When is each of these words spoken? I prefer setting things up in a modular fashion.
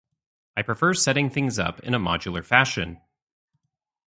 I 0.57 0.63
prefer 0.63 0.95
setting 0.95 1.29
things 1.29 1.59
up 1.59 1.79
in 1.81 1.93
a 1.93 1.99
modular 1.99 2.43
fashion. 2.43 2.99